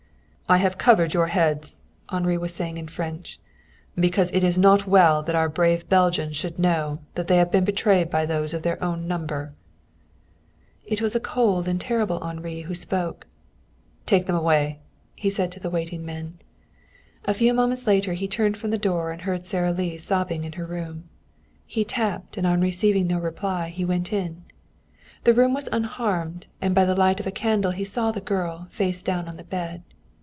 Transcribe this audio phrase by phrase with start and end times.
[0.49, 3.39] "I have covered your heads," Henri was saying in French,
[3.95, 7.63] "because it is not well that our brave Belgians should know that they have been
[7.63, 9.53] betrayed by those of their own number."
[10.85, 13.27] It was a cold and terrible Henri who spoke.
[14.05, 14.81] "Take them away,"
[15.15, 16.37] he said to the waiting men.
[17.23, 20.51] A few moments later he turned from the door and heard Sara Lee sobbing in
[20.59, 21.05] her room.
[21.65, 24.43] He tapped, and on receiving no reply he went in.
[25.23, 28.67] The room was unharmed, and by the light of a candle he saw the girl,
[28.69, 29.83] face down on the bed.